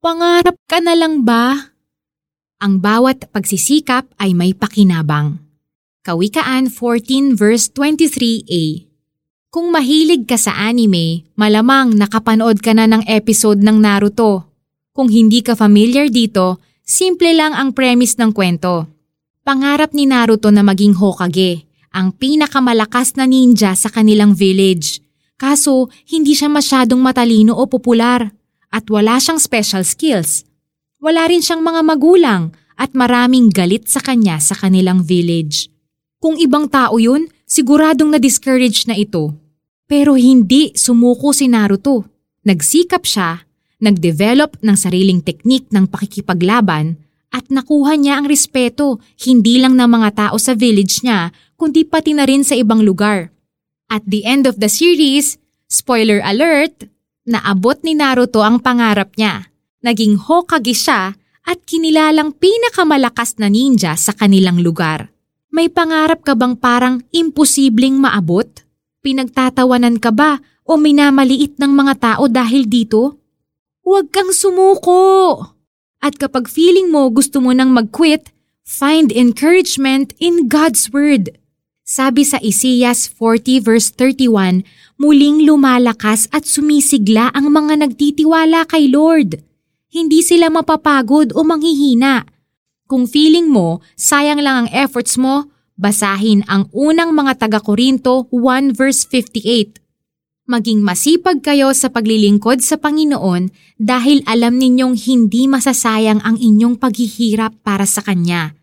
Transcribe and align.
Pangarap 0.00 0.56
ka 0.64 0.80
na 0.80 0.96
lang 0.96 1.28
ba? 1.28 1.76
Ang 2.56 2.80
bawat 2.80 3.28
pagsisikap 3.36 4.08
ay 4.16 4.32
may 4.32 4.56
pakinabang. 4.56 5.36
Kawikaan 6.00 6.72
14 6.72 7.36
verse 7.36 7.68
23a 7.76 8.88
Kung 9.52 9.68
mahilig 9.68 10.24
ka 10.24 10.40
sa 10.40 10.56
anime, 10.56 11.28
malamang 11.36 11.92
nakapanood 12.00 12.64
ka 12.64 12.72
na 12.72 12.88
ng 12.88 13.04
episode 13.12 13.60
ng 13.60 13.76
Naruto. 13.76 14.48
Kung 14.96 15.12
hindi 15.12 15.44
ka 15.44 15.52
familiar 15.52 16.08
dito, 16.08 16.64
simple 16.80 17.36
lang 17.36 17.52
ang 17.52 17.76
premise 17.76 18.16
ng 18.16 18.32
kwento. 18.32 18.88
Pangarap 19.44 19.92
ni 19.92 20.08
Naruto 20.08 20.48
na 20.48 20.64
maging 20.64 20.96
Hokage, 20.96 21.68
ang 21.92 22.16
pinakamalakas 22.16 23.20
na 23.20 23.28
ninja 23.28 23.76
sa 23.76 23.92
kanilang 23.92 24.32
village. 24.32 25.04
Kaso, 25.36 25.92
hindi 26.08 26.32
siya 26.32 26.48
masyadong 26.48 27.04
matalino 27.04 27.52
o 27.52 27.68
popular 27.68 28.39
at 28.70 28.86
wala 28.88 29.18
siyang 29.18 29.42
special 29.42 29.82
skills. 29.82 30.46
Wala 31.02 31.26
rin 31.26 31.42
siyang 31.42 31.60
mga 31.60 31.82
magulang 31.82 32.42
at 32.78 32.96
maraming 32.96 33.52
galit 33.52 33.90
sa 33.90 34.00
kanya 34.00 34.40
sa 34.40 34.56
kanilang 34.56 35.04
village. 35.04 35.68
Kung 36.22 36.38
ibang 36.38 36.70
tao 36.70 36.96
yun, 36.96 37.28
siguradong 37.44 38.14
na-discourage 38.16 38.86
na 38.88 38.96
ito. 38.96 39.34
Pero 39.90 40.14
hindi 40.14 40.72
sumuko 40.78 41.34
si 41.34 41.50
Naruto. 41.50 42.06
Nagsikap 42.46 43.02
siya, 43.04 43.42
nag-develop 43.82 44.60
ng 44.62 44.76
sariling 44.76 45.20
teknik 45.20 45.68
ng 45.74 45.90
pakikipaglaban 45.90 46.96
at 47.30 47.46
nakuha 47.48 47.94
niya 47.94 48.20
ang 48.20 48.26
respeto 48.26 48.98
hindi 49.22 49.58
lang 49.62 49.78
ng 49.78 49.90
mga 49.90 50.10
tao 50.14 50.36
sa 50.36 50.52
village 50.54 51.02
niya 51.06 51.30
kundi 51.54 51.86
pati 51.86 52.12
na 52.12 52.26
rin 52.26 52.42
sa 52.42 52.56
ibang 52.58 52.82
lugar. 52.84 53.32
At 53.90 54.06
the 54.06 54.22
end 54.22 54.46
of 54.46 54.62
the 54.62 54.70
series, 54.70 55.36
spoiler 55.66 56.22
alert, 56.22 56.86
naabot 57.28 57.76
ni 57.84 57.96
Naruto 57.96 58.40
ang 58.44 58.60
pangarap 58.60 59.16
niya. 59.16 59.48
Naging 59.80 60.20
Hokage 60.20 60.76
siya 60.76 61.16
at 61.44 61.58
kinilalang 61.64 62.36
pinakamalakas 62.36 63.40
na 63.40 63.48
ninja 63.48 63.96
sa 63.96 64.12
kanilang 64.12 64.60
lugar. 64.60 65.08
May 65.50 65.66
pangarap 65.66 66.22
ka 66.22 66.38
bang 66.38 66.54
parang 66.54 67.02
imposibleng 67.10 67.98
maabot? 67.98 68.46
Pinagtatawanan 69.02 69.98
ka 69.98 70.14
ba 70.14 70.38
o 70.62 70.78
minamaliit 70.78 71.58
ng 71.58 71.72
mga 71.74 71.94
tao 71.98 72.30
dahil 72.30 72.70
dito? 72.70 73.18
Huwag 73.82 74.14
kang 74.14 74.30
sumuko! 74.30 75.40
At 76.00 76.16
kapag 76.16 76.46
feeling 76.46 76.88
mo 76.88 77.10
gusto 77.10 77.42
mo 77.42 77.50
nang 77.50 77.74
mag-quit, 77.74 78.30
find 78.62 79.10
encouragement 79.10 80.14
in 80.22 80.46
God's 80.46 80.88
Word. 80.94 81.34
Sabi 81.90 82.22
sa 82.22 82.38
Isaias 82.38 83.10
40 83.18 83.66
verse 83.66 83.90
31, 83.98 84.62
muling 84.94 85.42
lumalakas 85.42 86.30
at 86.30 86.46
sumisigla 86.46 87.34
ang 87.34 87.50
mga 87.50 87.82
nagtitiwala 87.82 88.62
kay 88.70 88.86
Lord. 88.86 89.42
Hindi 89.90 90.22
sila 90.22 90.54
mapapagod 90.54 91.34
o 91.34 91.42
manghihina. 91.42 92.22
Kung 92.86 93.10
feeling 93.10 93.50
mo, 93.50 93.82
sayang 93.98 94.38
lang 94.38 94.54
ang 94.54 94.68
efforts 94.70 95.18
mo, 95.18 95.50
basahin 95.74 96.46
ang 96.46 96.70
unang 96.70 97.10
mga 97.10 97.42
taga-Korinto 97.42 98.30
1 98.30 98.70
verse 98.70 99.02
58. 99.10 99.82
Maging 100.46 100.86
masipag 100.86 101.42
kayo 101.42 101.74
sa 101.74 101.90
paglilingkod 101.90 102.62
sa 102.62 102.78
Panginoon 102.78 103.50
dahil 103.82 104.22
alam 104.30 104.62
ninyong 104.62 104.94
hindi 104.94 105.50
masasayang 105.50 106.22
ang 106.22 106.38
inyong 106.38 106.78
paghihirap 106.78 107.58
para 107.66 107.82
sa 107.82 107.98
Kanya. 107.98 108.59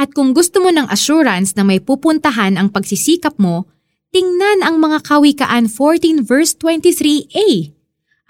At 0.00 0.16
kung 0.16 0.32
gusto 0.32 0.64
mo 0.64 0.72
ng 0.72 0.88
assurance 0.88 1.52
na 1.52 1.60
may 1.60 1.76
pupuntahan 1.76 2.56
ang 2.56 2.72
pagsisikap 2.72 3.36
mo, 3.36 3.68
tingnan 4.16 4.64
ang 4.64 4.80
mga 4.80 5.04
Kawikaan 5.04 5.68
14 5.68 6.24
verse 6.24 6.56
23a. 6.56 7.68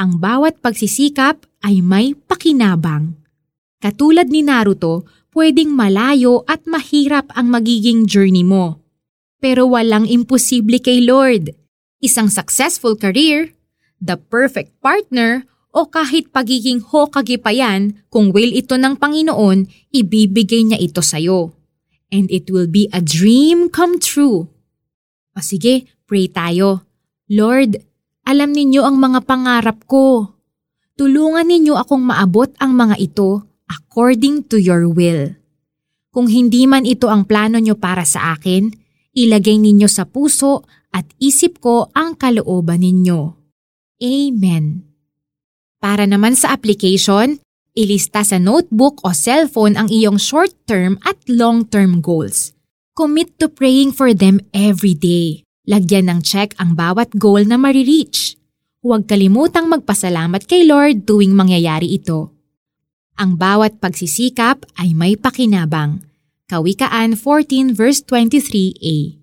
Ang 0.00 0.16
bawat 0.16 0.64
pagsisikap 0.64 1.44
ay 1.60 1.84
may 1.84 2.16
pakinabang. 2.16 3.20
Katulad 3.84 4.32
ni 4.32 4.40
Naruto, 4.40 5.04
pwedeng 5.36 5.76
malayo 5.76 6.40
at 6.48 6.64
mahirap 6.64 7.28
ang 7.36 7.52
magiging 7.52 8.08
journey 8.08 8.48
mo. 8.48 8.80
Pero 9.36 9.68
walang 9.68 10.08
imposible 10.08 10.80
kay 10.80 11.04
Lord. 11.04 11.52
Isang 12.00 12.32
successful 12.32 12.96
career, 12.96 13.52
the 14.00 14.16
perfect 14.16 14.72
partner, 14.80 15.44
o 15.76 15.84
kahit 15.84 16.32
pagiging 16.32 16.80
Hokage 16.80 17.36
pa 17.36 17.52
yan, 17.52 18.00
kung 18.08 18.32
will 18.32 18.56
ito 18.56 18.80
ng 18.80 18.96
Panginoon, 18.96 19.68
ibibigay 19.92 20.64
niya 20.64 20.80
ito 20.80 21.04
sa'yo 21.04 21.57
and 22.12 22.28
it 22.32 22.48
will 22.48 22.68
be 22.68 22.88
a 22.92 23.00
dream 23.00 23.68
come 23.68 24.00
true. 24.00 24.48
O 25.32 25.40
sige, 25.40 25.86
pray 26.08 26.28
tayo. 26.28 26.84
Lord, 27.28 27.78
alam 28.28 28.52
ninyo 28.52 28.84
ang 28.84 28.96
mga 29.00 29.24
pangarap 29.24 29.84
ko. 29.88 30.36
Tulungan 30.98 31.46
ninyo 31.46 31.78
akong 31.78 32.02
maabot 32.02 32.50
ang 32.58 32.74
mga 32.74 32.96
ito 32.98 33.46
according 33.68 34.44
to 34.48 34.58
your 34.58 34.88
will. 34.88 35.36
Kung 36.10 36.26
hindi 36.26 36.64
man 36.64 36.88
ito 36.88 37.06
ang 37.06 37.28
plano 37.28 37.60
nyo 37.60 37.76
para 37.78 38.02
sa 38.02 38.34
akin, 38.34 38.72
ilagay 39.14 39.60
ninyo 39.60 39.86
sa 39.86 40.08
puso 40.08 40.66
at 40.90 41.06
isip 41.20 41.60
ko 41.62 41.92
ang 41.92 42.16
kalooban 42.16 42.82
ninyo. 42.82 43.20
Amen. 44.02 44.88
Para 45.78 46.08
naman 46.08 46.34
sa 46.34 46.50
application, 46.50 47.38
Ilista 47.78 48.26
sa 48.26 48.42
notebook 48.42 49.06
o 49.06 49.14
cellphone 49.14 49.78
ang 49.78 49.86
iyong 49.86 50.18
short-term 50.18 50.98
at 51.06 51.14
long-term 51.30 52.02
goals. 52.02 52.50
Commit 52.98 53.38
to 53.38 53.46
praying 53.46 53.94
for 53.94 54.10
them 54.10 54.42
every 54.50 54.98
day. 54.98 55.46
Lagyan 55.70 56.10
ng 56.10 56.20
check 56.26 56.58
ang 56.58 56.74
bawat 56.74 57.14
goal 57.14 57.46
na 57.46 57.54
marireach. 57.54 58.34
Huwag 58.82 59.06
kalimutang 59.06 59.70
magpasalamat 59.70 60.42
kay 60.50 60.66
Lord 60.66 61.06
tuwing 61.06 61.38
mangyayari 61.38 61.94
ito. 61.94 62.34
Ang 63.14 63.38
bawat 63.38 63.78
pagsisikap 63.78 64.66
ay 64.74 64.98
may 64.98 65.14
pakinabang. 65.14 66.02
Kawikaan 66.50 67.14
14 67.14 67.78
verse 67.78 68.02
23a 68.02 69.17